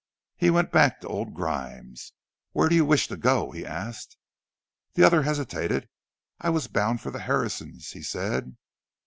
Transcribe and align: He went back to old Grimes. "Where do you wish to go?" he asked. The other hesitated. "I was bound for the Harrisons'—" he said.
He 0.35 0.49
went 0.49 0.71
back 0.71 0.99
to 1.01 1.07
old 1.07 1.35
Grimes. 1.35 2.13
"Where 2.53 2.69
do 2.69 2.73
you 2.73 2.85
wish 2.87 3.07
to 3.07 3.15
go?" 3.15 3.51
he 3.51 3.63
asked. 3.63 4.17
The 4.95 5.03
other 5.03 5.21
hesitated. 5.21 5.89
"I 6.39 6.49
was 6.49 6.65
bound 6.65 7.01
for 7.01 7.11
the 7.11 7.19
Harrisons'—" 7.19 7.91
he 7.91 8.01
said. 8.01 8.57